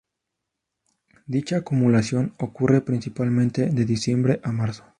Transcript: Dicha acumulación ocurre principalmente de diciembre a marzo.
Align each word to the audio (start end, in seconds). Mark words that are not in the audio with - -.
Dicha 1.27 1.57
acumulación 1.57 2.33
ocurre 2.39 2.81
principalmente 2.81 3.67
de 3.69 3.85
diciembre 3.85 4.41
a 4.43 4.51
marzo. 4.51 4.83